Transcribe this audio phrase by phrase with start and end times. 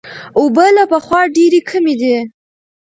[0.39, 2.15] اوبه له پخوا ډېرې کمې دي.